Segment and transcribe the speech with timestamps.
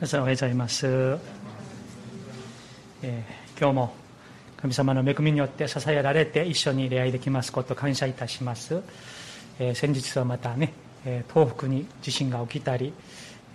[0.00, 3.94] 皆さんおはようございます、えー、今日も
[4.56, 8.80] 神様の恵みによって支えられて一緒に礼拝できますこと感謝いたします、
[9.58, 10.72] えー、先日はまたね、
[11.04, 12.92] えー、東北に地震が起きたり、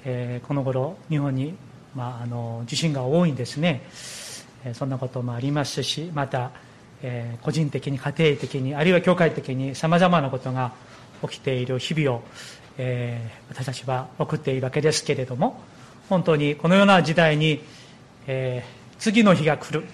[0.03, 1.55] えこの頃日本に、
[1.95, 3.81] まあ、あの地震が多いんですね、
[4.65, 6.51] えそんなこともありますしまた、
[7.01, 10.73] え個人的に家庭的にあるいは教会的にさまざまなことが
[11.21, 12.23] 起きている日々を、
[12.77, 15.61] え私たちは送っているわけですけれども
[16.09, 17.61] 本当にこのような時代に、
[18.27, 19.85] えー、次の日が来る。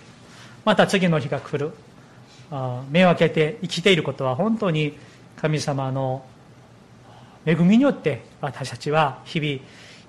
[0.66, 1.72] また次の日が来る。
[2.52, 4.98] あ目を開けて生きていることは本当に
[5.36, 6.26] 神様の
[7.46, 9.60] 恵みによって私たちは日々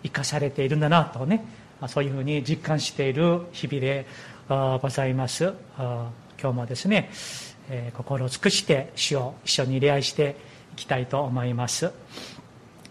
[0.02, 1.44] 生かされているんだなとね。
[1.88, 4.06] そういうふうに実感している日々で
[4.82, 5.52] ございます。
[5.78, 7.10] 今日もですね
[7.70, 10.36] え心を尽くして主を一緒に礼拝して
[10.72, 11.90] いきたいと思います。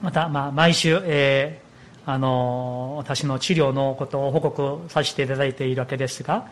[0.02, 1.69] また、まあ、毎週、えー
[2.10, 6.48] あの私の治療のことを報告させていただいているわけですが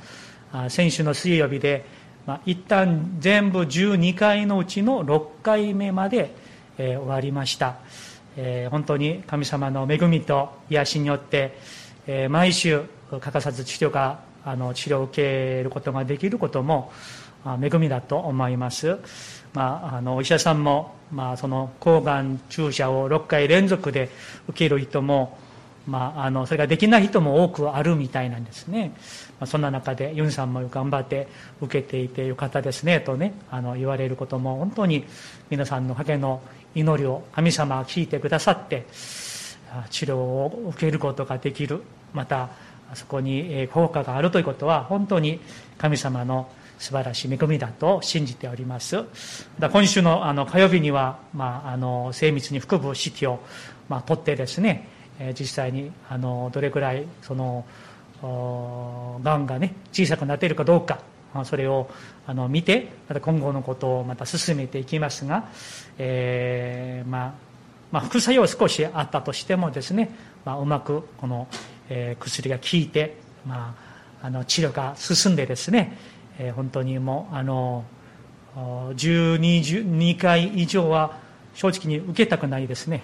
[0.69, 1.83] 先週の水曜日で、
[2.27, 6.31] まあ、一旦全部12回のうちの6回目まで、
[6.77, 7.77] えー、終わりました、
[8.37, 11.57] えー、本当に神様の恵みと癒しによって、
[12.05, 16.91] えー、毎週欠かさず治療があの治療を受けることができることも
[17.59, 18.99] 恵みだと思います、
[19.55, 24.11] まあ、あのお医者さんも、まあ、その抗がん注射を6回連続で
[24.47, 25.39] 受ける人も
[25.87, 28.91] まあ、あのそれができない人も多くあるみたいなんですね、
[29.39, 31.27] まあ、そんな中でユンさんも頑張って
[31.61, 35.05] 受けていてよかったですねとねあの言われることも本当に
[35.49, 36.41] 皆さんの影の
[36.75, 38.85] 祈りを神様が聞いてくださって
[39.89, 41.81] 治療を受けることができる。
[42.13, 42.49] また
[42.93, 45.41] そこに効果があるということは本当に
[45.77, 46.49] 神様の
[46.79, 49.03] 素晴らしい恵みだと信じております。
[49.59, 53.39] だ今週のあの火曜日には、まあ、あの精密に腹部式を、
[53.89, 54.87] まあ、取ってですね
[55.37, 57.65] 実際にあのどれくらいその
[59.23, 60.99] がんがね小さくなっているかどうか
[61.45, 61.89] それを
[62.25, 65.49] あの見てまた今後のことをまた進めていきますが、
[65.97, 67.33] えー、まあ、
[67.91, 70.09] まあ、副作用少しあったとしてもですね、
[70.45, 71.47] まあ、うまくこの、
[71.89, 73.75] えー、薬が効いて、ま
[74.21, 75.97] あ、あの治療が進んでですね、
[76.39, 77.83] えー、本当にもうあの
[78.55, 81.19] 12回以上は
[81.53, 83.03] 正直に受けたくないですね。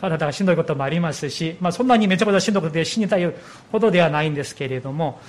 [0.00, 3.32] 体がしんどいこともありますし、まあ、そんなにめちゃくちゃしんどくて死にたい
[3.72, 5.20] ほどではないんですけれども、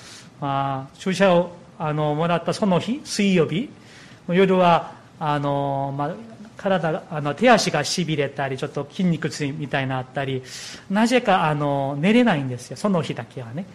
[0.42, 3.70] まあ、注射をあのもらったその日水曜日
[4.30, 6.16] 夜はあの、まあ、
[6.58, 10.44] 体あの手足がしびれたりちょっと筋肉痛みたいなあったり
[10.90, 12.78] なぜかあの寝れないんですよ。
[12.78, 13.66] その日だけはね、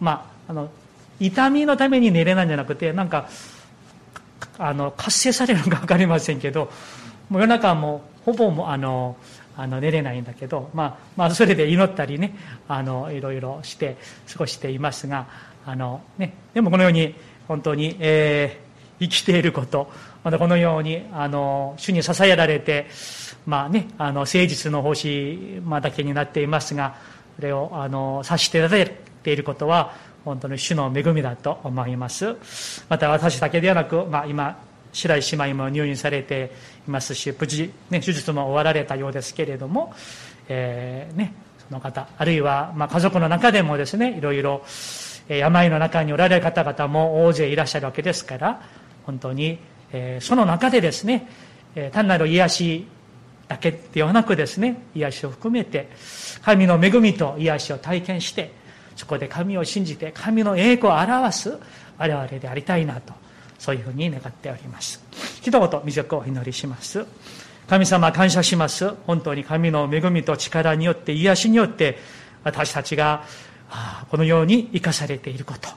[0.00, 0.70] まあ、あの
[1.20, 3.28] 痛みのために寝れないんじゃなくてなんか
[4.58, 6.70] あの活性されるのか分かりませんけど
[7.30, 9.16] もう夜中もほぼもあの
[9.56, 12.34] あの寝れないんだけど、まあ、まあそれで祈ったりね
[12.68, 13.96] あのいろいろして
[14.32, 15.26] 過ごしていますが
[15.66, 17.14] あの、ね、でもこのように
[17.48, 19.90] 本当に、えー、生きていること
[20.24, 22.86] またこのようにあの主に支えられて、
[23.44, 26.96] まあね、あの誠実の奉仕、まあ、だけになっていますが
[27.36, 28.90] それをあの察していただい
[29.22, 32.36] ていることは本当に主の恵みだと思います。
[32.88, 34.56] また私だけではなく、まあ、今
[34.92, 36.52] 白石姉妹も入院されて
[36.86, 39.92] いますし無事、ね、手術も終わられたようですけれども、
[40.48, 41.32] えー、ね、
[41.68, 44.62] その方あるいは、まあ、家族の中でもですねいろいろ
[45.28, 48.62] 病の中におられる方々も大勢いらっしゃるわけですから
[49.04, 49.58] 本当に、
[49.92, 51.28] えー、その中でですね、
[51.74, 52.86] えー、単なる癒し
[53.48, 55.88] だけではなくですね癒しを含めて
[56.42, 58.52] 神の恵みと癒しを体験して
[58.96, 61.58] そこで神を信じて神の栄光を表す
[61.98, 63.14] 我々でありたいなと
[63.62, 65.00] そういうふうに願っております。
[65.40, 67.06] 一言未熟をお祈りします。
[67.68, 68.92] 神様感謝します。
[69.06, 71.96] 本当に神の恵みと力によって癒しによって
[72.42, 73.22] 私たちが
[74.10, 75.68] このように生かされていること。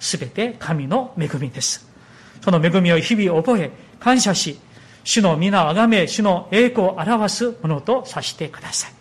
[0.00, 1.88] 全て神の恵みです。
[2.40, 3.70] その恵みを日々覚え
[4.00, 4.58] 感謝し
[5.04, 8.92] 主の皆をあがめ主の栄光を表すものとさせてください。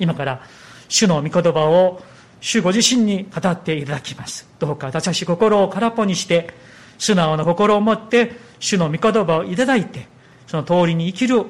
[0.00, 0.42] 今から
[0.88, 2.02] 主の御言葉を
[2.40, 4.48] 主ご自身に語っていただきます。
[4.58, 6.52] どうか私たち心を空っぽにして
[7.00, 10.06] 素直な心を持って主の御言葉をいただいて
[10.46, 11.44] その通りに生きる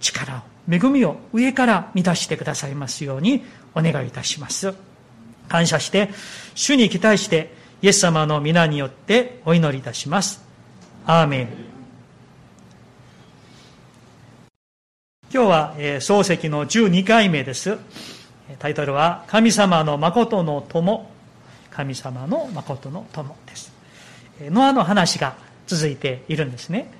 [0.00, 3.44] 力を恵みを上から満たしてくださいますように
[3.74, 4.72] お願いいたします。
[5.48, 6.10] 感謝して
[6.54, 7.52] 主に期待して
[7.82, 10.42] イエス様の皆によってお祈りいたします。
[11.04, 11.48] アーメン。
[15.32, 17.76] 今日は漱石の12回目です。
[18.60, 21.10] タイトルは神様の誠の友。
[21.70, 23.73] 神様の誠の友です。
[24.40, 25.36] ノアの話が
[25.66, 26.90] 続いているんですね。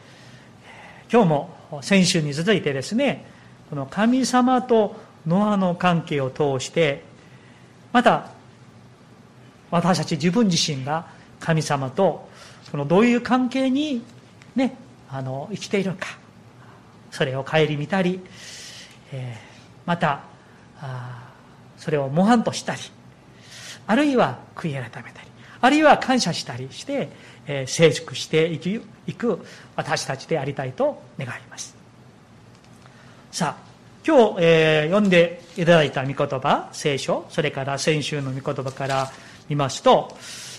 [1.13, 3.25] 今日も先週に続いてですね
[3.71, 4.97] この神様と
[5.27, 7.03] ノアの関係を通して
[7.93, 8.31] また
[9.71, 11.07] 私たち自分自身が
[11.41, 12.29] 神様と
[12.71, 14.03] そのどういう関係に
[14.57, 14.77] ね
[15.11, 16.07] あの生きているのか
[17.11, 18.21] それを顧みたり、
[19.13, 20.23] えー、また
[21.79, 22.81] それを模範としたり
[23.87, 25.24] あるいは悔い改めたり。
[25.65, 27.09] あるいは感謝したりして、
[27.47, 29.47] え、成熟していくいく
[29.77, 31.75] 私たちでありたいと願います。
[33.33, 33.65] さあ
[34.07, 39.11] 今日、えー、読んでいただいた御言葉聖書それから先週の御言葉から
[39.49, 40.15] 見ますと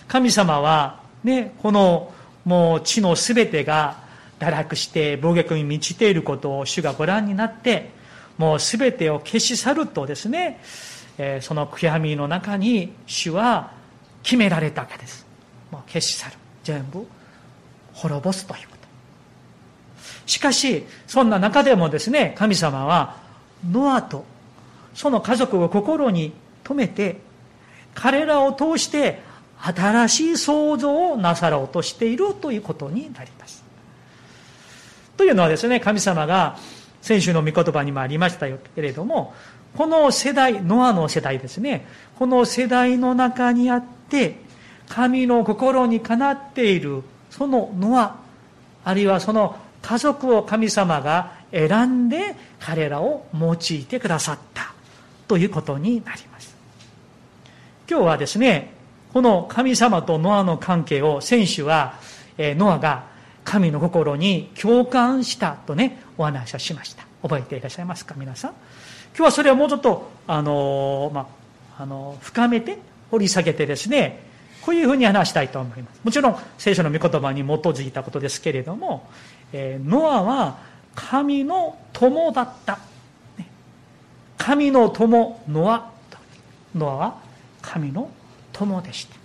[0.08, 2.12] 神様はねこの
[2.44, 3.98] もう地のすべてが
[4.40, 7.92] 堕落して暴虐に満ちていることを主がご覧になって
[8.40, 10.60] もうすべてを消し去るとですね、
[11.20, 13.85] えー、その悔やみの中に主は
[14.26, 15.26] 決められたわけです。
[15.72, 16.36] もう消し去る。
[16.64, 17.06] 全部
[17.94, 18.88] 滅ぼすということ。
[20.26, 23.18] しかしそんな中でもですね神様は
[23.70, 24.26] ノアと
[24.96, 26.34] その家族を心に
[26.64, 27.18] 留めて
[27.94, 29.22] 彼らを通して
[29.60, 33.64] 新しい創造をなさろうとしているということになります。
[35.18, 36.58] というのはですね神様が
[37.02, 39.36] 先週の御言葉にもありましたけれども
[39.78, 41.86] この世代ノアの世代ですね
[42.18, 44.38] この世代の中にあって
[44.90, 48.20] 神の心にかなっているそのノア
[48.84, 54.74] あるいはその家族を神様が選んで彼らを用いてくださった
[55.28, 56.56] ということになります。
[57.90, 58.74] 今日はですね
[59.14, 62.00] この神様とノアの関係を選手は
[62.38, 63.06] ノアが
[63.44, 67.06] 神の心に共感したとねお話をしました。
[67.22, 68.52] 覚えていらっしゃいますか皆さん？
[68.52, 71.28] 今日はそれをもうちょっとあの、ま
[71.78, 72.78] あ、あの深めて
[73.16, 74.20] 掘り下げてですね
[74.62, 76.02] こういうふうに話したいと思います。
[76.04, 79.08] もちろん聖書の御言葉に基づいたことですけれども、
[79.54, 80.58] えー、ノアは
[80.96, 82.80] 神の友だった、
[84.40, 85.92] 神の友ノア
[86.74, 87.22] ノアは
[87.62, 88.10] 神の
[88.52, 89.16] 友でした。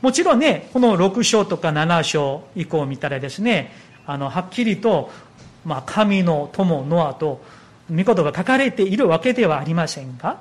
[0.00, 3.72] もちろんねこの6章とか7章以降を見たらですね
[4.06, 5.10] あのはっきりと、
[5.64, 7.42] まあ、神の友ノアと
[7.90, 10.40] 御言葉が書かれているわけではありませんが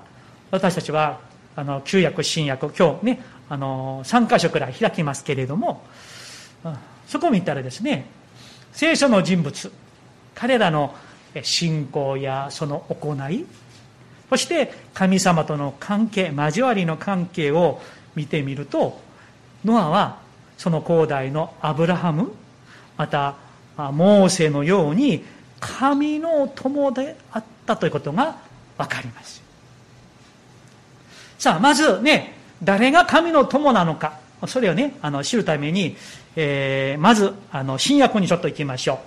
[0.51, 1.19] 私たちは
[1.55, 5.83] あの旧約新約今日ねあの3箇所くらい開きますけれども
[7.07, 8.05] そこを見たらですね
[8.73, 9.71] 聖書の人物
[10.33, 10.95] 彼らの
[11.43, 13.45] 信仰やその行い
[14.29, 17.79] そして神様との関係交わりの関係を
[18.15, 18.99] 見てみると
[19.63, 20.19] ノアは
[20.57, 22.31] その広大のアブラハム
[22.97, 23.35] また
[23.77, 25.23] モーセのように
[25.59, 28.37] 神の友であったということが
[28.77, 29.44] 分かります。
[31.37, 34.19] さあまずね誰が神の友なのか。
[34.47, 35.95] それをねあの知るために、
[36.35, 38.97] えー、まずあの新約にちょっと行きましょう。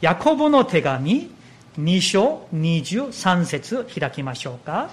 [0.00, 1.30] ヤコブの手紙
[1.78, 4.90] 2章23節開きましょうか。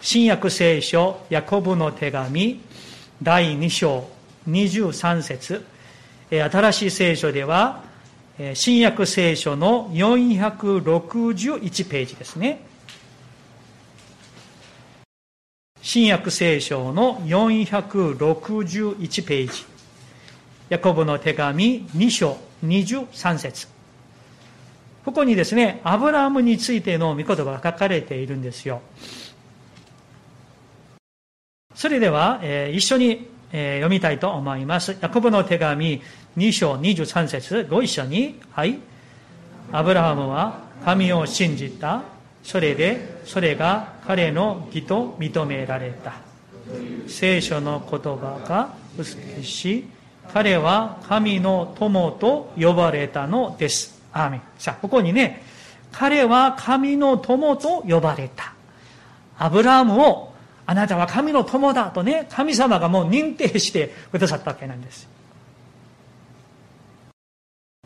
[0.00, 2.60] 新約聖書ヤコブの手紙
[3.22, 4.08] 第2章
[4.48, 5.64] 23節。
[6.30, 7.82] 新しい聖書では
[8.54, 12.73] 新約聖書の461ページですね。
[15.84, 19.66] 新約聖書の461ページ
[20.70, 23.68] ヤコブの手紙2章23節
[25.04, 28.80] ここにですねアブラハムについての御言葉が書かれているんですよ
[31.74, 34.96] それでは、えー、一緒にえー、読みたいと思います。
[35.00, 36.02] ヤコブの手紙
[36.36, 38.40] 2章23節ご一緒に。
[38.50, 38.80] はい。
[39.70, 42.02] アブラハムは神を信じた。
[42.44, 46.12] それで、それが彼の義と認められた。
[47.08, 49.84] 聖書の言葉が美しい。
[50.32, 54.00] 彼は神の友と呼ばれたのです。
[54.12, 54.42] アーメン。
[54.58, 55.42] さあ、ここにね、
[55.90, 58.52] 彼は神の友と呼ばれた。
[59.38, 60.32] アブラハムを
[60.66, 65.08] あなたは神の友だとね、神様がもう認定してくださったわけなんです。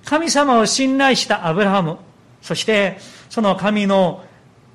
[0.04, 1.98] 神様を信頼したアブラハム、
[2.40, 2.98] そして
[3.28, 4.24] その神の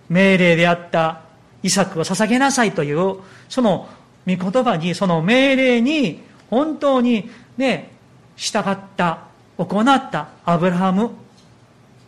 [0.10, 1.22] 命令であった
[1.64, 3.18] イサクを捧げなさいという、
[3.50, 3.90] その
[4.28, 7.92] 御言葉に、その命令に本当にね、
[8.36, 9.20] 従った、
[9.58, 11.12] 行ったアブラハム、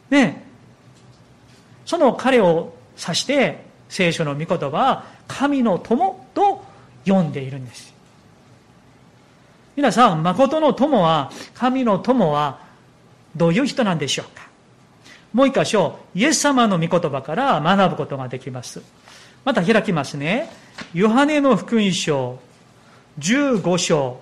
[0.09, 0.43] ね、
[1.85, 6.63] その彼を指して聖書の御言葉は神の友と
[7.05, 7.93] 呼んでいるんです。
[9.75, 12.59] 皆さん誠の友は神の友は
[13.35, 14.47] どういう人なんでしょうか？
[15.35, 18.81] もう一箇所イエス様の御言葉から学ぶことができます。
[19.43, 20.49] また開きますね。
[20.93, 22.39] ヨハネの福音書
[23.19, 24.21] 15章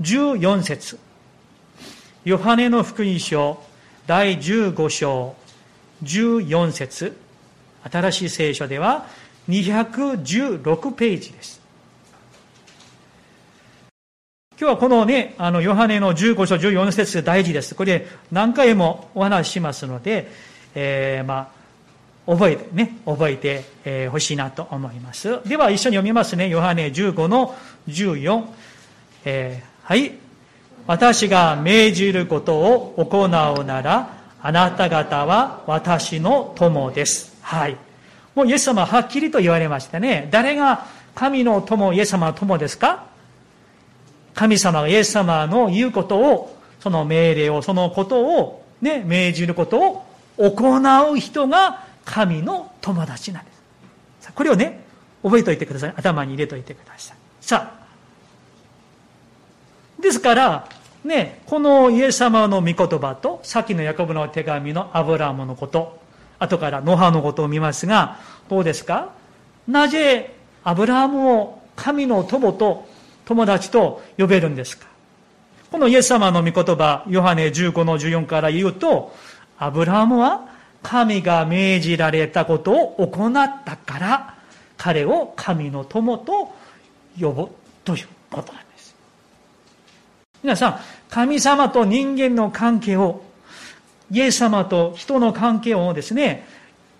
[0.00, 0.98] 14節。
[2.24, 3.62] ヨハネの福音書
[4.06, 5.34] 第15章
[6.02, 7.14] 14節。
[7.82, 9.06] 新しい聖書では
[9.50, 11.57] 216ページです。
[14.60, 17.76] 今日はこのね、あの、ヨハネの15章14節大事です。
[17.76, 20.32] これ何回もお話ししますので、
[20.74, 21.52] えー、ま
[22.26, 25.38] あ、覚えてね、覚えてほ、しいなと思います。
[25.48, 26.48] では一緒に読みますね。
[26.48, 27.54] ヨハネ15の
[27.86, 28.44] 14。
[29.26, 30.14] えー、はい。
[30.88, 33.28] 私が命じることを行う
[33.64, 34.10] なら、
[34.42, 37.36] あなた方は私の友です。
[37.42, 37.76] はい。
[38.34, 40.26] もうイエス様はっきりと言われましたね。
[40.32, 40.84] 誰が
[41.14, 43.06] 神の友、イエス様の友ですか？
[44.34, 50.04] 神様がイエス様の言うことを、その命令を、そのことを、ね、命じることを
[50.38, 53.50] 行う人が神の友達なんで
[54.20, 54.32] す。
[54.32, 54.84] これをね、
[55.22, 55.94] 覚えておいてください。
[55.96, 57.16] 頭に入れておいてください。
[57.40, 57.78] さあ。
[60.00, 60.68] ですから、
[61.02, 65.98] ね、このイエス様の御言葉と、さっきのヤコブの手紙のアブラムのこと、
[66.38, 68.18] 後からノハのことを見ますが、
[68.48, 69.10] どうですか？
[69.66, 72.86] なぜアブラハムを神の友と
[73.28, 74.86] 友達と呼べるんですか？
[75.70, 79.14] このイエス様の御言葉、ヨハネ15の14から言うと、
[79.58, 80.48] アブラハムは
[80.82, 84.34] 神が命じられたことを行ったから、
[84.78, 86.54] 彼を神の友と
[87.20, 87.48] 呼ぶ
[87.84, 88.96] ということなんです。
[90.42, 90.80] 皆さん、
[91.10, 93.22] 神様と人間の関係を、
[94.10, 96.48] イエス様と人の関係をですね、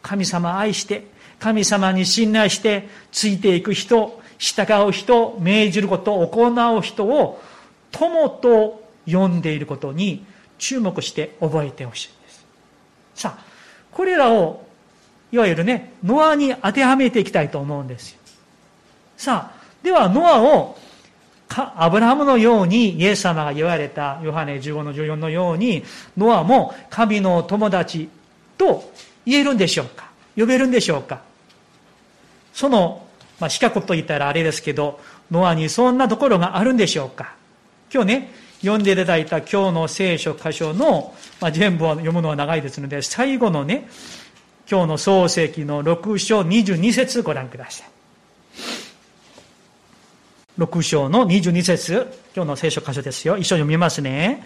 [0.02, 1.06] 神様愛して、
[1.38, 7.42] 神様に信頼して、ついていく人、従う人、命じること行う人を、
[7.90, 10.24] 友と呼んでいることに
[10.58, 12.44] 注目して覚えてほしいんです。
[13.14, 13.44] さあ、
[13.92, 14.66] これらを、
[15.32, 18.18] いわゆるね、ノアに当てはめていきたいと思うんですよ。
[19.16, 20.78] さあ、ではノアを
[21.76, 25.82] アブラハムのようにイエス様が言われたヨハネ15の14のように
[26.16, 28.08] ノアも神の友達
[28.56, 28.92] と
[29.24, 30.10] 言えるんでしょうか？
[30.36, 31.22] 呼べるんでしょうか？
[32.52, 33.06] その、
[33.40, 37.34] まあ、資格と言ったらあれですけどノアにそんなところがあるんでしょうか
[37.92, 43.88] 今日ね読んでいただいた今日の聖書箇所の、まあ、全部を読むのは長いですので最後のね
[44.70, 47.88] 今日の創世記の6章22節ご覧ください
[50.58, 53.36] 6章の22節今日の聖書箇所ですよ。
[53.36, 54.44] 一緒に読みますね。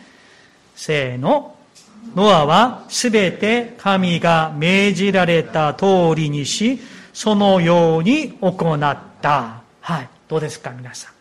[0.76, 1.56] せーの。
[2.14, 6.78] ノアはすべて神が命じられた通りにし、
[7.12, 9.62] そのように行った。
[9.80, 10.08] はい。
[10.28, 11.12] どうですか、皆さん。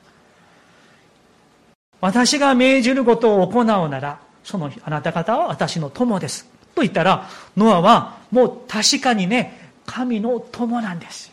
[1.99, 6.45] 私が命じることを行うなら、そのあなた方は私の友です。
[6.73, 11.31] と言ったら、ノアはもう確かにね、神の友なんです。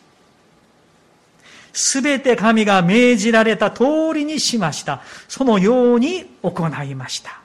[1.72, 5.02] すべて神が命じられた通りにしました。
[5.28, 7.40] そのように行いました。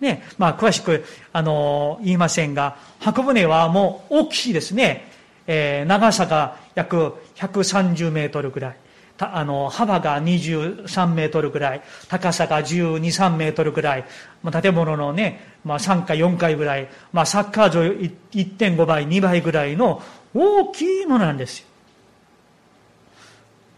[0.00, 5.09] ね、まあ、詳しく、あの、言いませんが、箱舟はもう大きいですね。
[5.46, 8.76] えー、長さが約130メートルぐらい。
[9.18, 14.04] あの、幅が23メートルぐらい、高さが12、3メートルぐらい、
[14.42, 20.02] まあ、建物のね、まあ、3階、4階ぐらい、まあ、サッカー場1.5倍、2倍ぐらいの
[20.34, 21.66] 大きいものなんですよ。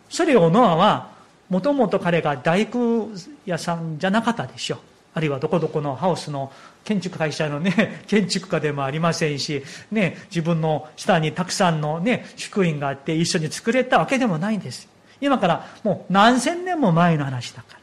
[0.09, 1.11] それをノアは、
[1.49, 3.11] もともと彼が大工
[3.45, 4.79] 屋さんじゃなかったでしょう。
[5.15, 6.51] あるいはどこどこのハウスの
[6.85, 14.89] 建築会社のね、 建築家でもありませんし、ね、自分の下にたくさんのね、職員があって一緒に作れたわけでもないんです。
[15.21, 17.79] 今からもう何千年も前の話だから。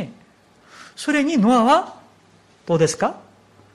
[0.00, 0.12] ね。
[0.96, 1.94] それにノアは、
[2.66, 3.16] どうですか？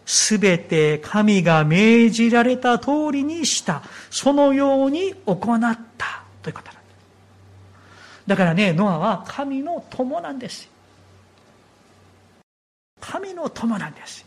[0.06, 3.82] すべて神が命じられた通りにした。
[4.10, 6.82] そのように行ったということなんだ
[8.28, 10.70] だからね、ノアは神の友なんです。
[13.00, 14.25] 神の友なんです。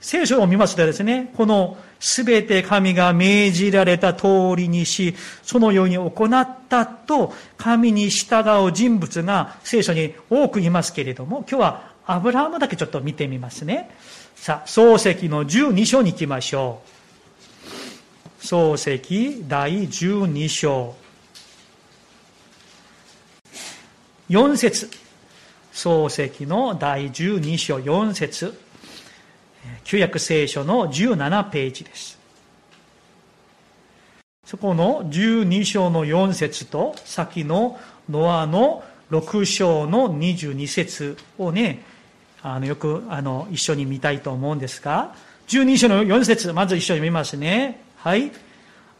[0.00, 13.90] 聖書を見ますとですね、このすべて神が命じられた通りにし、そのように行ったと、神に従う人物が聖書に多くいますけれども、今日はアブラハムだけちょっと見てみますね。
[14.36, 16.80] さあ、漱石の12章に行きましょ
[18.40, 18.44] う。
[18.44, 20.94] 漱石第12章。
[24.30, 24.88] 4節
[25.78, 28.52] 漱石の第12章4節
[29.84, 32.18] 旧約聖書の17ページです。
[34.44, 37.78] そこの12章の4節と先の
[38.10, 38.82] ノアの
[39.12, 41.84] 6章の22節をね、
[42.42, 45.14] あのよくあの一緒に見たいと思うんですが、
[45.46, 47.84] 12章の4節まず一緒に見ますね。
[47.98, 48.32] はい。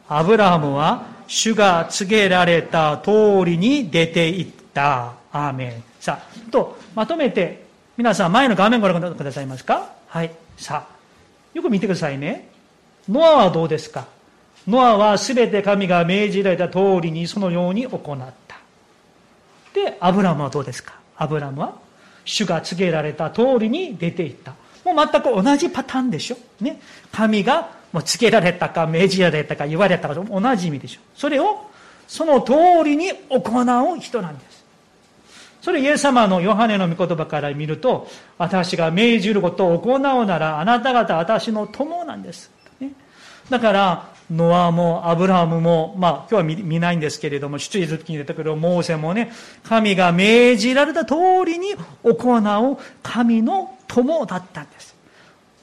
[0.06, 5.14] アブラハムは主が告げられた通りに出て行った。
[5.32, 5.87] アーメン。
[6.08, 7.64] さあ、と、まとめて、
[7.98, 9.92] 皆さん前の画面ご覧くださいますか？
[10.06, 10.30] はい。
[10.56, 10.96] さあ、
[11.52, 12.48] よく見てくださいね。
[13.10, 14.06] ノアはどうですか？
[14.66, 18.56] ノアはすべて神が命じられた通りにそのように行った。
[19.74, 20.94] で、アブラムはどうですか？
[21.18, 21.74] アブラムは
[22.24, 24.52] 主が告げられた通りに出ていった。
[24.86, 26.38] もう全く同じパターンでしょ？
[26.62, 26.80] ね。
[27.12, 31.00] 神がもう告げられたか命じられたか言われたかと同じ意味でしょ？
[31.14, 31.66] それを
[32.06, 34.57] その通りに行う人なんです。
[35.60, 42.50] それイエス様のヨハネの御言葉から見ると、私が命じることを行うなら、あなた方私の友なんです。
[43.50, 49.32] だから、ノアもアブラハムも、まあ今日は見ないんですけれども、出エジプトに出てくるモーセもね、
[49.64, 51.14] 神が命じられた通
[51.46, 54.94] りに行う神の友だったんです。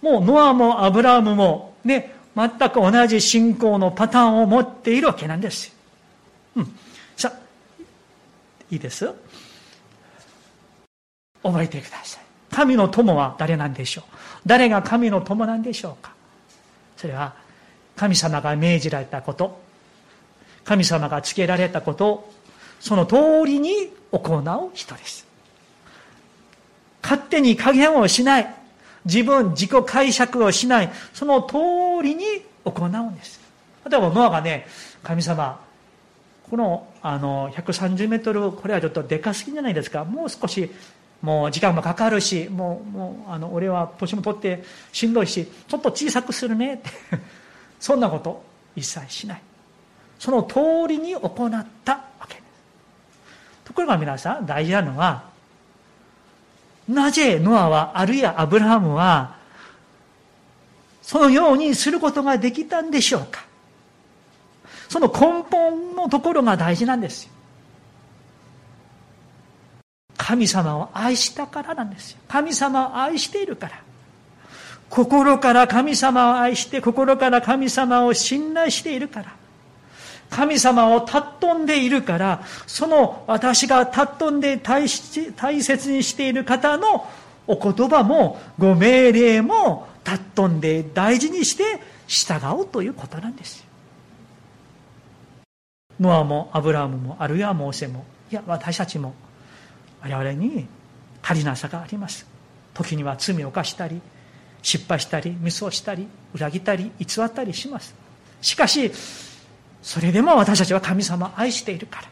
[0.01, 5.73] もうノアもアブラハムもね、全く同じ信仰のパターンを持っているわけなんです
[6.55, 6.77] うん。
[7.15, 7.39] さあ、
[8.69, 9.09] いいです？
[11.45, 12.23] 覚えてください。
[12.51, 14.03] 神の友は誰なんでしょう？
[14.45, 16.13] 誰が神の友なんでしょうか？
[16.97, 17.35] それは
[17.95, 19.61] 神様が命じられたこと、
[20.63, 22.33] 神様が告げられたことを
[22.79, 25.25] その通りに行う人です。
[27.03, 28.55] 勝手に加減をしない。
[29.05, 30.91] 自分、自己解釈をしない。
[31.13, 31.57] その通
[32.01, 32.25] りに
[32.63, 33.39] 行うんです。
[33.87, 34.65] 例えばノアがね、
[35.03, 35.59] 神様、
[36.49, 40.03] このあの130メートル、これはちょっとでかすぎじゃないですか？
[40.05, 40.71] もう少し
[41.21, 46.89] もう時間もかかるし、もう、もう、あの、俺は年も取ってしんどいし、ちょっと小さくするねって。
[47.79, 48.43] そんなこと
[48.75, 49.41] 一切しない。
[50.19, 51.29] その通りに行っ
[51.83, 52.43] たわけです。
[53.65, 55.23] ところが皆さん、大事なのは、
[56.87, 59.35] なぜノアは、あるいはアブラハムは、
[61.01, 63.45] そのようにすることができたんでしょうか
[64.89, 67.34] その根本のところが大事なんですよ。
[70.25, 72.17] 神様を愛したからなんですよ。
[72.27, 73.79] 神様を愛しているから。
[74.89, 79.35] 心から神様を愛して、心から神様を信頼しているから。
[80.31, 87.07] 神様を尊んでいるから、その私が尊んで大切にしている方の
[87.45, 93.65] お言葉も、ご命令も尊んで大事にして従うということなんですよ。
[95.99, 99.13] ノアもアブラハムも、あるいはモーセも、いや、私たちも、
[100.05, 100.67] 我々に
[101.23, 102.27] 足りなさがあります。
[102.75, 103.99] 時には罪を犯したり
[104.61, 107.95] 失敗したりミスをしたり裏切ったり偽ったりします。
[108.39, 108.91] しかし
[109.81, 112.07] それでも私たちは神様を愛しているから。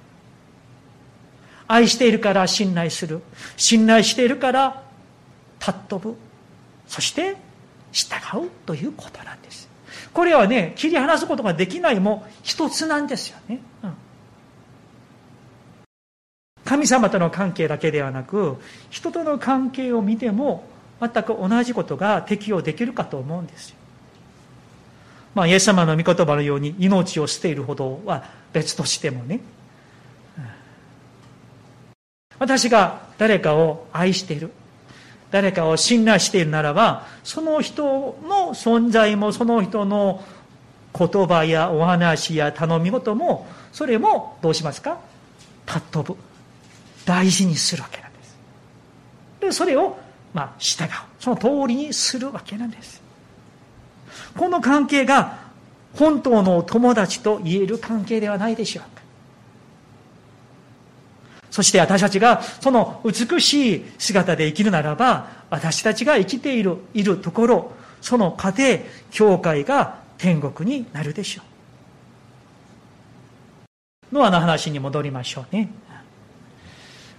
[1.68, 3.22] 愛しているから信頼する。
[3.58, 4.84] 信頼しているから
[5.60, 6.16] 尊ぶ。
[6.88, 7.36] そして
[7.92, 9.70] 従うということなんです。
[10.14, 13.94] これはね切り離すことができないも一つなんですよね、うん。
[16.74, 18.58] 神様との関係だけではなく
[18.90, 20.64] 人との関係を見ても
[21.00, 23.76] 全く同じことが適用できるかと思うんですよ。
[25.36, 29.42] まあ、イエス様の御言葉のように命を捨ているほどは別としてもね。
[32.40, 34.50] 私が誰かを愛している
[35.30, 40.24] 誰かを信頼しているならばその人の存在もその人の
[40.98, 44.98] 言葉やお話や頼み事もそれもどうしますか？
[45.68, 46.33] 尊ぶ。
[47.06, 48.38] 大事にするわけなんです。
[49.42, 49.98] で、それを、
[50.34, 50.88] まあ、従う。
[51.20, 53.02] その通りにするわけなんです。
[54.38, 55.40] この関係が
[55.96, 59.04] 本当の友達と言える関係ではないでしょうか。
[61.52, 68.80] そして私たちがその美しい姿で生きるならば、私たちが生きている、いるところ、その家庭、
[69.12, 71.44] 教会が天国になるでしょ
[74.12, 74.16] う。
[74.16, 75.70] ノアの話に戻りましょうね。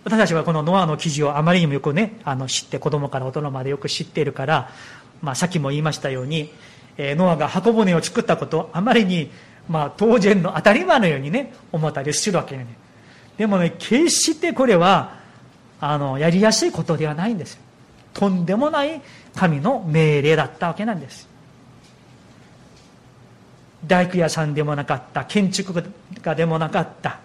[0.05, 4.71] 私たちはこのノアの記事をあまりにもよくね、あの知って、子供から大人までよく知っているから、
[5.23, 6.53] まあさっきも言いましたように、
[6.99, 9.31] えー、ノアが箱舟を作ったことをあまりに、
[9.67, 12.67] まあ当然の当たり前のようにね、思ったりするわけね。
[13.39, 15.17] でもね、決してこれは、
[15.81, 17.59] あの、やりやすいことではないんです。
[18.13, 19.01] とんでもない
[19.35, 21.29] 神の命令だったわけなんです。
[23.87, 25.83] 大工屋さんでもなかった、建築
[26.23, 27.21] 家でもなかった、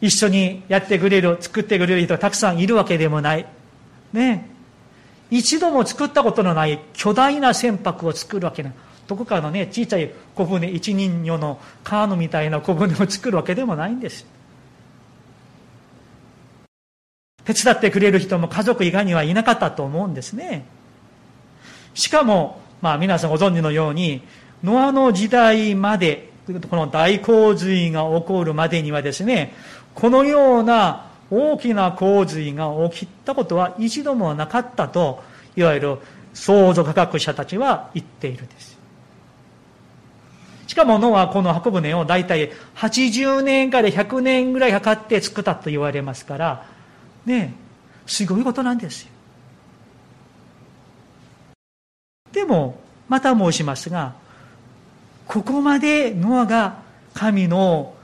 [0.00, 3.46] 一緒にやってくれる、作ってくれる人がたくさんいるわけでもない。
[4.12, 4.48] ね
[5.30, 8.72] 一度も作ったことのない巨大な船舶を作るわけない。
[9.06, 14.26] どこかのね、小さい小舟、一人用のカーヌみたいな小舟を作るわけでもないんです。
[17.44, 20.66] 手伝ってくれる人も家族以外にはいなかったと思うんですね。
[21.94, 24.22] しかも、まあ皆さんご存知のように、
[24.62, 26.28] ノアの時代まで、
[26.68, 29.54] この大洪水が起こるまでにはですね、
[29.98, 35.24] このような大きな洪水が起きたことは一度もなかったと、
[35.56, 35.98] いわゆる
[36.34, 38.78] 創造科学者たちは言っているんです。
[40.68, 46.66] しかもノアはこの箱舟を大体80年から100年ぐらいかかって作ったと言われますから、
[47.26, 47.54] ね
[48.06, 49.10] すごいことなんですよ。
[52.30, 54.14] でも、また申しますが、
[55.26, 56.76] ここまでノアが
[57.14, 57.94] 神の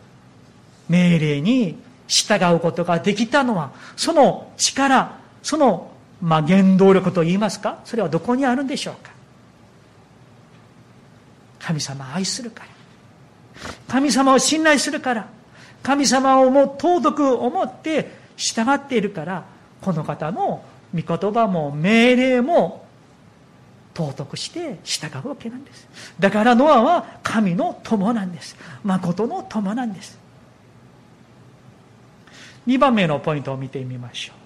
[0.89, 5.91] 命令に従うことができたのは、その力、その、
[6.21, 9.11] まあ、原動力といいますか、それはどこにあるんでしょうか。
[11.59, 12.69] 神様を愛するから。
[13.89, 15.29] 神様を信頼するから。
[15.83, 19.45] 神様をも尊く思って従っているから、
[19.81, 20.63] この方の
[20.95, 22.87] 御言葉も命令も
[23.95, 25.89] 尊くして従うわけなんです。
[26.19, 28.57] だからノアは神の友なんです。
[28.83, 30.19] 誠の友なんです。
[32.67, 34.45] 2番目のポイントを見てみましょう。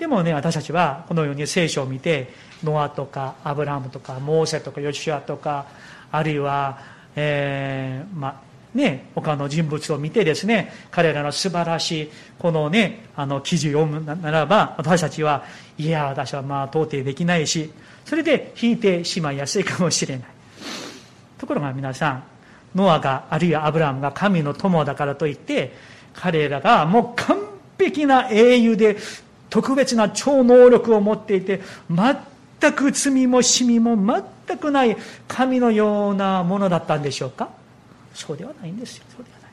[0.00, 5.66] でもね、私たちはこのように聖書を見て、ノアとかアブラムとかモーセとかヨシュアとか、
[6.12, 6.78] あるいは、
[7.16, 15.44] えー、まあ、ね、他の人物を見てですね、彼らの素晴らしい、このね、あの記事を読むならば、私たちは、
[15.78, 17.72] いや、私はまあ到底できないし、
[18.04, 20.26] それで引いてしまいやすいかもしれない。
[21.38, 22.22] ところが皆さん、
[22.74, 25.74] ノアが、あるいはアブラムが神の友だからといって、
[26.20, 27.38] 彼らがもう完
[27.78, 28.96] 璧な英雄で
[29.50, 31.60] 特別な超能力を持っていて
[32.60, 33.96] 全く罪も死みも
[34.46, 34.96] 全くない
[35.28, 37.48] 神のようなものだったんでしょうか？
[38.14, 39.04] そうではないんですよ。
[39.16, 39.50] そうではない。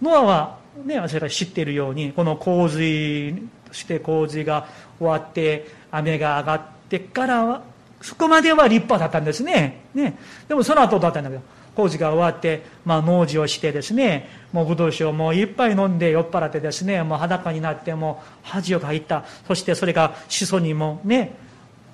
[0.00, 3.34] ノアはね私が知っているようにこの洪水
[3.66, 4.68] として洪水が
[5.00, 7.62] 終わって雨が上がってからは
[8.02, 9.80] そこまでは立派だったんですね。
[9.94, 10.16] ね。
[10.46, 11.42] でもその後だったんだけど
[11.76, 19.24] 工事が終わって、まあ、農事をしてですねもうブドウ酒をもういっぱい飲んで酔っ払ってですねもう裸になってもう恥をかいた。
[19.46, 21.36] そしてそれが子孫にもね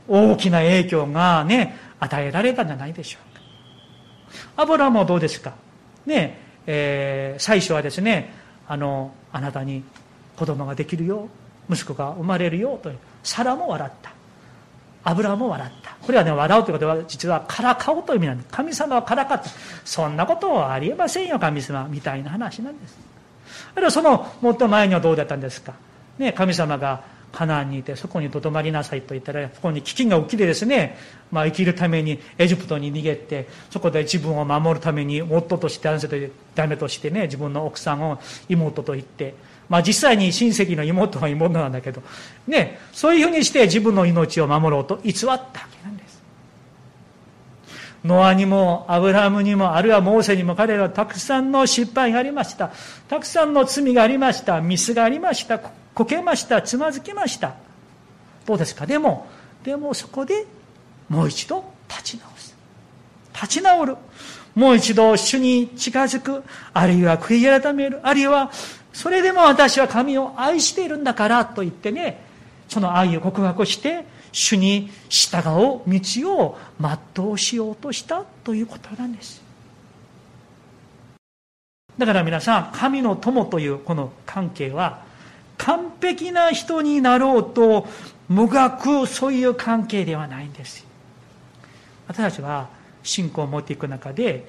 [0.09, 3.37] 大きな影響がね与えられたんじゃないでしょう
[4.57, 4.62] か。
[4.62, 5.55] アブラもどうですか？
[6.07, 8.33] ねえー、最初はですね
[8.68, 9.83] あのあなたに
[10.37, 11.29] 子供ができるよ
[11.68, 12.92] 息子が生まれるよと
[13.25, 14.12] サラも笑った。
[15.05, 15.97] 油も笑った。
[16.01, 18.49] これはね、笑うということは、実はからかおという意味なんです。
[18.51, 19.49] 神様はからかった。
[19.85, 21.87] そんなことはありえませんよ、神様。
[21.88, 22.97] みたいな話なんです。
[23.75, 25.75] あるいはその、もっと前にはどうだったんですか？
[26.19, 30.99] ね、神様がカナンにいて、そこにとどまりなさいと言ったら、そこに飢饉が起きてですね、
[31.31, 39.35] まあ生きるためにエジプトに逃げて、そこで自分を守るために夫として男性としてダメとしてね、自分の奥さんを妹と言って、
[39.73, 42.03] まあ実際に親戚の妹は妹なんだけど、
[42.47, 46.21] ね、そういうふうにして自分の命を守ろうと偽ったわけなんです。
[48.05, 52.71] ノアにもアブラハムにもあるいはモーセにも彼らはたくさんの失敗がありました。
[53.09, 54.61] たくさんの罪がありました。
[54.61, 55.59] ミスがありました。
[55.59, 56.61] こけました。
[56.61, 57.55] つまずきました。
[58.45, 58.85] どうですか？
[58.85, 59.27] でも、
[59.65, 60.45] でもそこで
[61.09, 62.55] もう一度立ち直す。
[63.33, 63.97] 立ち直る。
[64.55, 66.43] もう一度主に近づく。
[66.75, 68.01] あるいは悔い改める。
[68.03, 68.51] あるいは
[68.93, 72.25] それでも私は神を愛しているんだからと言ってね、
[72.69, 75.43] その愛を告白して、主に従う
[75.87, 76.59] 道を
[77.15, 79.43] 全うしようとしたということなんです。
[81.99, 85.03] だから皆さん、神の友というこの関係は、
[85.59, 87.87] 完璧な人になろうと
[88.29, 90.87] 無学、そういう関係ではないんです。
[92.09, 92.69] 私たちは
[93.03, 94.49] 信仰を持っていく中で、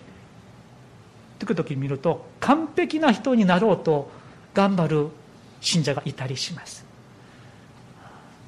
[1.40, 4.10] 時々見ると、完璧な人になろうと
[4.54, 5.10] 頑張る
[5.62, 6.86] 信者がいたりします。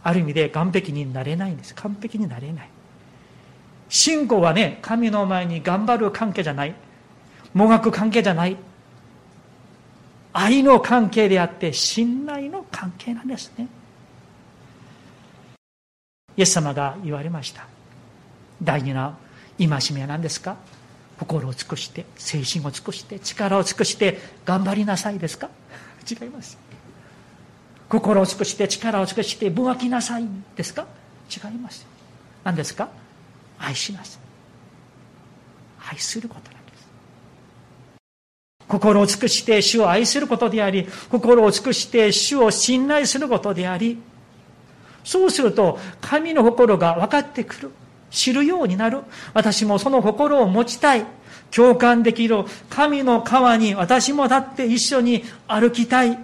[0.04, 1.74] ある意味で完璧になれないんです。
[1.74, 2.70] 完璧になれない。
[3.89, 6.76] 信仰はね神の前に頑張る関係じゃない。
[7.54, 8.58] もがく関係じゃない。
[10.34, 13.68] 愛の関係であって信頼の関係なんですね。
[16.36, 17.65] イエス様が言われました。
[18.62, 19.15] 第二の
[19.58, 20.58] 戒めは何ですか？
[21.18, 25.50] 心を尽くして精神を尽くして力を尽くして頑張りなさいですか？
[26.10, 26.58] 違います
[27.89, 30.88] 心を尽くして力を尽くして分分きなさいですか？
[31.30, 31.86] 違います
[32.44, 32.89] 何ですか？
[33.60, 34.20] 愛します
[35.88, 36.88] 愛することなんです。
[38.68, 44.02] 心を尽くして主を愛することであり心を尽くして主を信頼することであり
[45.04, 47.72] そうすると神の心が分かってくる。
[48.12, 49.02] 知るようになる
[49.34, 51.06] 私もその心を持ちたい
[51.52, 56.18] 共感できる神の川に私も立って一緒に歩きたい。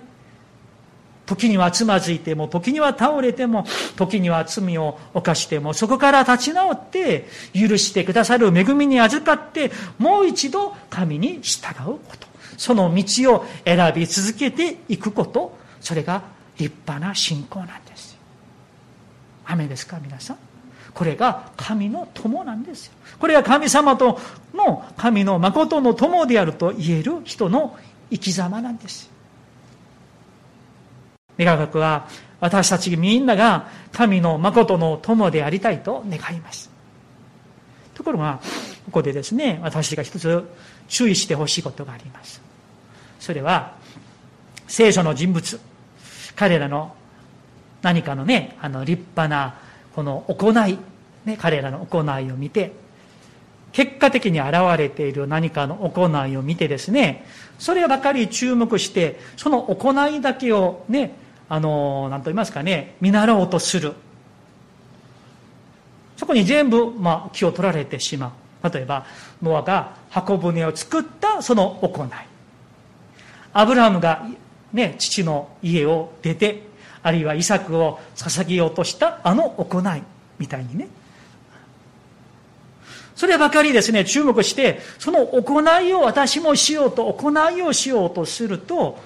[1.27, 3.65] 時にはつまずいても、時には倒れても、
[3.95, 12.27] 時には罪を犯しても、そこから立ち直って、許してくださる恵みに預かって、もう一度神に従うこと。
[12.57, 15.57] その道を選び続けていくこと。
[15.79, 16.21] それが
[16.57, 18.17] 立派な信仰なんです。
[19.45, 19.99] 雨ですか？
[20.01, 20.37] 皆さん。
[20.93, 22.93] これが神の友なんですよ。
[23.19, 24.19] これが神様と
[24.53, 27.77] の神の誠の友であると言える人の
[28.09, 29.09] 生き様なんです。
[31.37, 32.07] 願学は
[32.39, 36.69] 私たちみんなが神の誠の友でありたいと願います。
[37.93, 38.39] ところが、
[38.85, 40.43] ここでですね、私が一つ
[40.87, 42.41] 注意してほしいことがあります。
[43.19, 43.75] それは、
[44.67, 45.59] 聖書の人物、
[46.35, 46.95] 彼らの
[47.83, 49.55] 何かのね、あの立派な
[49.95, 50.77] この行い、
[51.25, 52.73] ね、彼らの行いを見て、
[53.71, 57.25] 結果的に現れている何かの行いを見てですね、
[57.57, 61.15] そればかり注目して、その行いだけをね、
[61.47, 63.93] あの、何と言いますかね、見習おうとする。
[66.17, 68.69] そこに全部、まあ、気を取られてしまう。
[68.69, 69.05] 例えば、
[69.41, 72.09] ノアが箱舟を作ったその行い。
[73.53, 74.27] アブラハムが
[74.71, 76.63] ね、父の家を出て、
[77.03, 80.03] あるいはイサクを捧げようとしたあの行い
[80.39, 80.87] みたいにね。
[83.15, 88.97] そればかりですね、注目して、その行いを私もしようと、行いをしようとすると、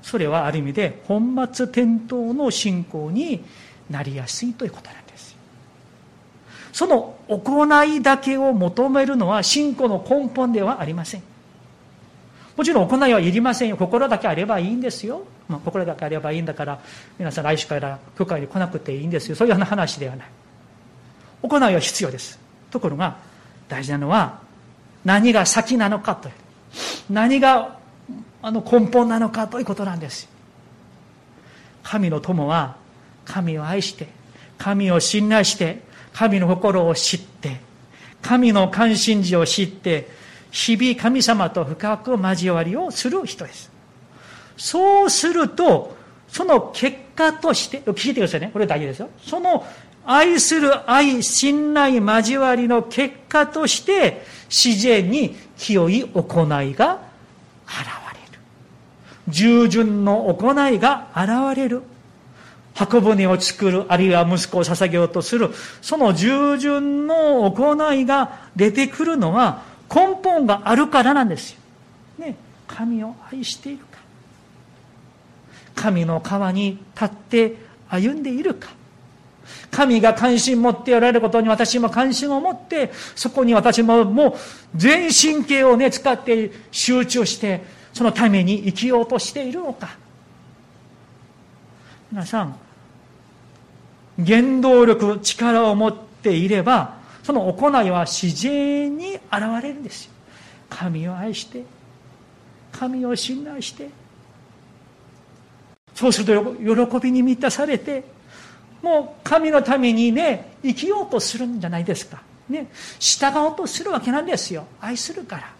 [0.00, 3.44] それはある意味で本末転倒の信仰に
[3.90, 5.36] なりやすいということなんです。
[6.72, 11.22] その行いだけを求めるのは信仰の根本ではありません。
[12.56, 13.76] もちろん行いはいりませんよ。
[13.76, 15.24] 心だけあればいいんですよ。
[15.48, 16.78] まあ、心だけあればいいんだから、
[17.18, 19.36] 皆さん来週から教会に来なくていいんですよ。
[19.36, 20.26] そういうような話ではない。
[21.42, 22.38] 行いは必要です。
[22.70, 23.16] ところが、
[23.68, 24.40] 大事なのは、
[25.04, 26.34] 何が先なのかという。
[27.10, 27.78] 何が
[28.42, 30.28] あの根本なのかということなんです。
[31.82, 32.76] 神の友は、
[33.24, 34.08] 神を愛して、
[34.58, 35.82] 神を信頼して、
[36.12, 37.60] 神の心を知って、
[38.22, 40.08] 神の関心事を知って、
[40.50, 43.70] 日々神様と深く交わりをする人です。
[44.58, 45.96] そうすると、
[46.28, 48.50] その結果として、聞いてくださいね。
[48.52, 49.08] これ大事ですよ。
[49.24, 49.64] その
[50.04, 56.98] 愛する愛、信頼、交わりの結果として、自然に清い行いが
[57.66, 58.40] 現れる。
[59.28, 61.82] 従順の行いが現れる。
[62.74, 65.50] 箱舟を作る、あるいは息子を捧げようとする、
[65.82, 71.58] その従順の行いが出てくるのは、根本があるからなんですよ。
[72.18, 73.87] ね、神を愛している。
[75.78, 77.54] 神の川に立って
[77.88, 78.68] 歩んでいるか。
[79.70, 84.34] 神が関心持っておられることに私も関心を持って、そこに私ももう
[84.74, 87.62] 全神経をね、使って集中して、
[87.92, 89.96] そのために生きようとしているのか。
[92.10, 92.56] 皆さん、
[94.24, 99.22] 原動力、力を持っていれば、その行いは自然に現
[99.62, 100.12] れるんですよ
[100.70, 101.62] 神を愛して
[102.72, 103.90] 神を信頼して
[105.98, 108.04] そうすると喜びに満たされて
[108.80, 112.22] もう神のためにね生きようとするんじゃないですか。
[112.48, 112.70] ね。
[113.00, 114.64] 従おうとするわけなんですよ。
[114.80, 115.52] 愛するから。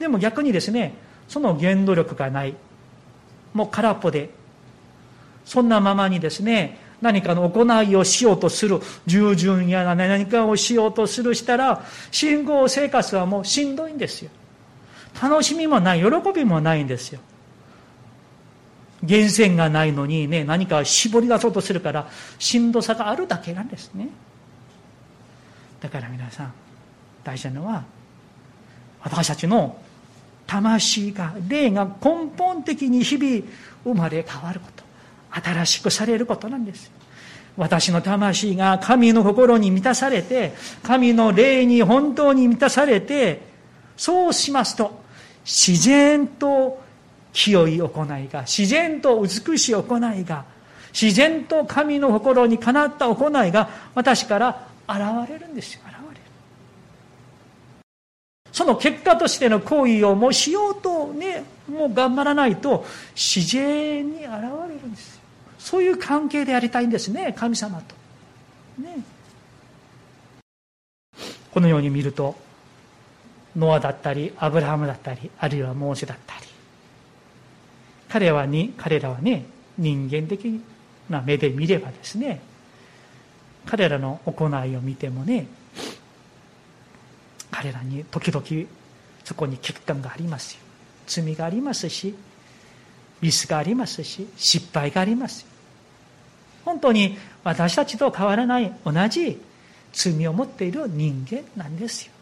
[0.00, 0.94] でも逆にですね
[1.28, 2.56] その原動力がない。
[3.54, 4.28] もう空っぽで。
[5.44, 14.30] そんなままにですね何かの行いをしようとする、従順や何かをしようとするしたら、信仰生活はもうしんどいんですよ。
[15.22, 17.20] 楽しみもない、喜びもないんですよ。
[19.02, 24.08] 源泉がないのにね、何か絞り出そうとするから、しんどさがあるだけなんですね。
[25.80, 26.52] だから皆さん、
[27.22, 27.84] 大事なのは、
[29.02, 29.78] 私たちの
[30.46, 33.46] 魂が、霊が根本的に日々
[33.84, 34.84] 生まれ変わること。
[35.30, 36.90] 新しくされることなんです。
[37.56, 43.40] 私の魂が神の心に満たされて、神の霊に本当に満たされて、
[43.96, 45.02] そうしますと、
[45.44, 46.82] 自然と
[47.36, 50.46] 清い行いが、自然と美しい行いが、
[50.98, 55.82] 自然と神の心にかなった行いが私から現れるんですよ。
[55.84, 56.20] 現れる。
[58.50, 65.20] その結果としての行為をもうしようとね、もう頑張らないと自然に現れるんですよ。
[65.58, 67.94] そういう関係でありたいんですね神様と。
[68.80, 68.98] ね、
[71.52, 72.34] このように見ると
[73.56, 76.25] ノアだったりアブラハムだったりあるいはモーセだったり
[78.08, 79.46] 彼はに彼らはね
[79.78, 80.60] 人間的
[81.08, 82.40] な目で見ればですね
[83.66, 85.46] 彼らの行いを見てもね
[87.50, 88.68] 彼らに時々
[89.24, 90.60] そこに欠陥がありますよ
[91.06, 92.14] 罪がありますし
[93.20, 95.46] ミスがありますし失敗があります
[96.64, 99.40] 本当に私たちと変わらない同じ
[99.92, 102.12] 罪を持っている人間なんですよ。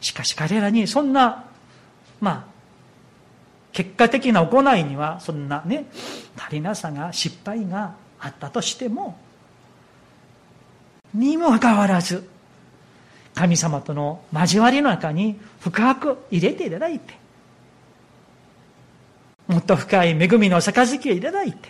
[0.00, 1.44] しかし彼らにそんな、
[2.20, 2.55] まあ、
[3.76, 5.84] 結果的な行いにはそんなね、
[6.34, 9.18] 足りなさが、失敗があったとしても、
[11.12, 12.26] にもかかわらず、
[13.34, 17.18] 神様との交わりの中に深く入れていただいて、
[19.46, 21.68] もっと深い恵みの杯をいただいて、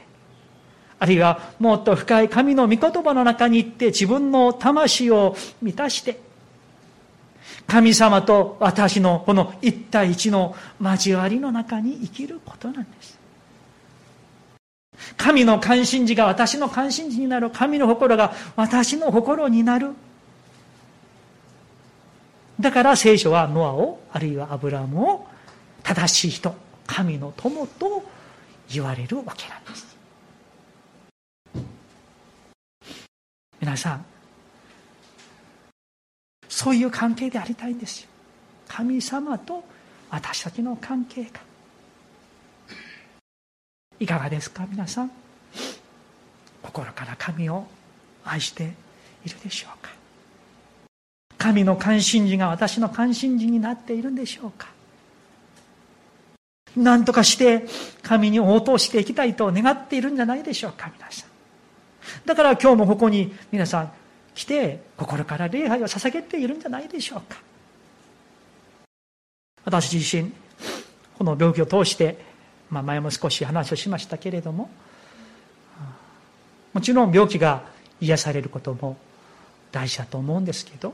[1.00, 6.20] あるいはもっと深い神の御言葉の中に行って自分の魂を満たして、
[7.66, 13.18] 神様と私のこの一対一の交わりの中に生きることなんです。
[15.16, 17.50] 神の関心事が私の関心事になる。
[17.50, 19.92] 神の心が私の心になる。
[22.58, 25.26] だから聖書はノアを、あるいはアブラムを
[25.82, 26.54] 正しい人、
[26.86, 28.02] 神の友と
[28.72, 29.96] 言われるわけなんです。
[33.60, 34.04] 皆さん、
[36.48, 38.08] そういう関係でありたいんですよ。
[38.68, 39.64] 神様と
[40.10, 41.46] 私たちの関係が。
[43.98, 45.10] いかがですか皆さん
[46.62, 47.66] 心から神を
[48.24, 48.74] 愛して
[49.24, 49.90] いるでしょうか
[51.38, 54.68] 神の関心事が私の関心事になっているんでしょうか
[56.76, 57.66] 何とかして
[58.02, 61.28] 神に応答していきたいと願っているんじゃないでしょうか皆さん
[62.26, 63.92] だから今日もここに皆さん
[64.36, 67.40] 来て心から礼拝を捧げているんじゃないでしょうか。
[69.64, 70.30] 私自身
[71.18, 72.36] この病気を通して
[72.70, 74.70] まあ、前も少し話をしましたけれども
[76.72, 77.64] もちろん病気が
[78.00, 78.96] 癒されることも
[79.72, 80.92] 大事だと思うんですけど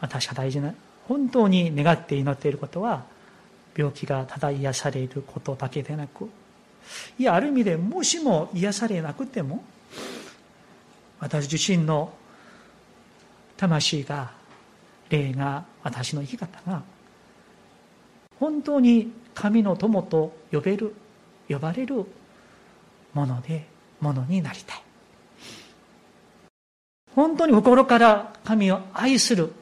[0.00, 0.74] 私が大事な
[1.06, 3.04] 本当に願って祈っていることは
[3.76, 6.28] 病気がただ癒されることだけでなく
[7.18, 9.62] いやある意味でもしも癒されなくても
[11.18, 12.12] 私自身の
[13.60, 14.30] 魂が
[15.10, 16.82] 霊が私の生き方が
[18.38, 20.94] 本当に神の友と呼べる
[21.46, 22.06] 呼ばれる
[23.12, 23.66] もので
[24.00, 24.82] ものになりたい。
[27.14, 29.52] 本当に心から神を愛する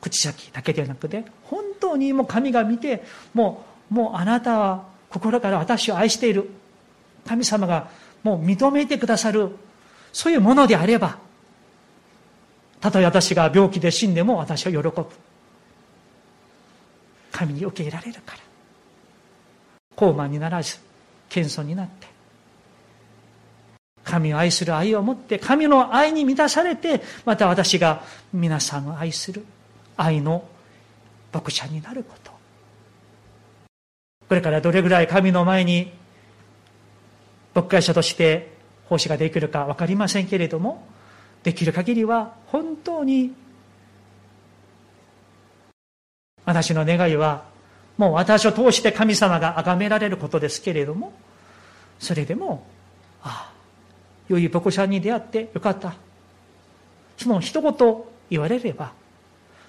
[0.00, 3.02] 口先だけではなくて本当にもう神が見て
[3.34, 6.48] もうもうあなたは心から私を愛している。
[7.26, 7.90] 神様が
[8.22, 9.50] もう認めてくださる
[10.14, 11.18] そういうものであれば
[12.80, 15.06] たとえ私が病気で死んでも私は喜ぶ。
[17.32, 18.40] 神に受け入れられるから。
[19.96, 20.78] 高慢にならず
[21.28, 22.06] 謙遜になって。
[24.04, 29.44] 神を愛する愛を持って神の愛に満たされてまた私が皆さんを愛する。
[29.96, 30.44] 愛の
[31.32, 32.30] 牧者になること。
[34.28, 35.92] これからどれぐらい神の前に
[37.54, 38.52] 牧会者として
[38.88, 40.86] 奉仕ができるか分かりませんけれども
[41.42, 43.32] できる限りは本当に
[46.44, 47.44] 私の願いは
[47.98, 51.12] もう私を通して神様が崇められることですけれども、
[51.98, 52.64] それでも、
[53.22, 53.52] ああ、
[54.28, 55.94] 良い牧者に出会ってよかった。
[57.18, 58.92] その一言言われれば、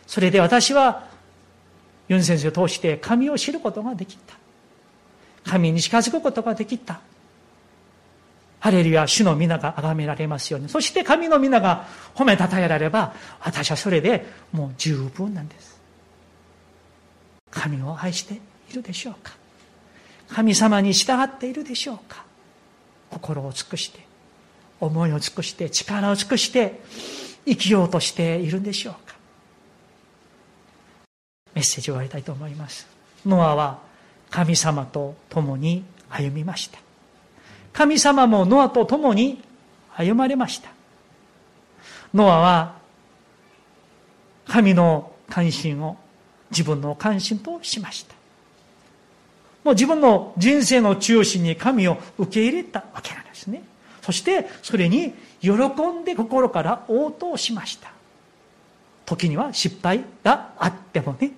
[0.06, 1.10] それで私は、
[2.08, 4.36] ユン先生を通して神を知ることができた。
[5.44, 7.02] 神に近づくことができた。
[8.60, 10.70] ハレルヤ、主の皆が崇められますように。
[10.70, 15.80] そして神の皆が褒めたたえられば、私はそれでもう十分なんです。
[17.52, 18.36] 神を愛して
[18.70, 19.34] いるでしょうか？
[20.28, 22.24] 神様に従っているでしょうか？
[23.10, 24.06] 心を尽くして
[24.80, 26.80] 思いを尽くして力を尽くして
[27.46, 29.16] 生きようとしているんでしょうか？
[31.56, 32.88] メッセージを終わりたいと思います。
[33.26, 33.80] ノアは
[34.30, 36.80] 神様と共に歩みました。
[37.74, 39.42] 神様もノアと共に
[39.96, 40.70] 歩まれました
[42.14, 42.80] ノアは
[44.48, 45.98] 神の関心を
[46.52, 48.16] 自分の関心としました。
[49.64, 53.62] もう自分の人生の中心に神を受け入れたわけなんですね。
[54.02, 57.92] そしてそれに喜んで心から応答しました。
[59.06, 61.32] 時には失敗があってもね。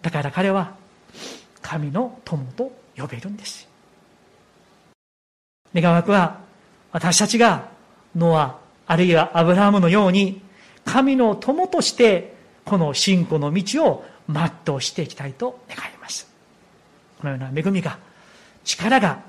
[0.00, 0.74] だから彼は
[1.60, 3.68] 神の友と呼べるんです。
[5.74, 6.40] 願わくは
[6.92, 7.68] 私たちが
[8.14, 10.40] ノアあるいはアブラハムのように
[10.84, 12.34] 神の友として
[12.64, 16.28] この信仰の道を全うしていきたいと願います。
[17.18, 17.98] このような恵みが、
[18.64, 19.20] 力が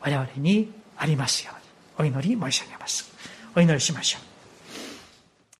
[0.00, 1.52] 我々にありますよ
[1.98, 3.12] うに、お祈り申し上げます。
[3.54, 4.33] お祈りしましょう。